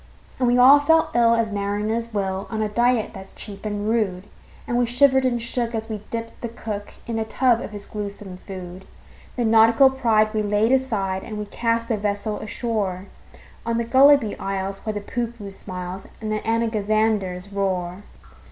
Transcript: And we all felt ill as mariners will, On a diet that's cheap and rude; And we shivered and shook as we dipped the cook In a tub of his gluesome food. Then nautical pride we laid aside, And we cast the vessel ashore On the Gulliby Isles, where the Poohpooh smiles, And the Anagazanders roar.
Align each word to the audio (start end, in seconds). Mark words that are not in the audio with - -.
And 0.39 0.47
we 0.47 0.57
all 0.57 0.79
felt 0.79 1.09
ill 1.15 1.35
as 1.35 1.51
mariners 1.51 2.11
will, 2.11 2.47
On 2.49 2.59
a 2.59 2.67
diet 2.67 3.11
that's 3.13 3.35
cheap 3.35 3.67
and 3.67 3.87
rude; 3.87 4.23
And 4.67 4.75
we 4.79 4.87
shivered 4.87 5.25
and 5.25 5.39
shook 5.39 5.75
as 5.75 5.89
we 5.89 6.01
dipped 6.09 6.41
the 6.41 6.49
cook 6.49 6.93
In 7.05 7.19
a 7.19 7.23
tub 7.23 7.61
of 7.61 7.69
his 7.69 7.85
gluesome 7.85 8.37
food. 8.39 8.85
Then 9.35 9.51
nautical 9.51 9.91
pride 9.91 10.33
we 10.33 10.41
laid 10.41 10.71
aside, 10.71 11.21
And 11.23 11.37
we 11.37 11.45
cast 11.45 11.87
the 11.87 11.97
vessel 11.97 12.39
ashore 12.39 13.05
On 13.63 13.77
the 13.77 13.85
Gulliby 13.85 14.35
Isles, 14.39 14.79
where 14.87 14.93
the 14.93 15.01
Poohpooh 15.01 15.53
smiles, 15.53 16.07
And 16.19 16.31
the 16.31 16.39
Anagazanders 16.39 17.53
roar. 17.55 18.01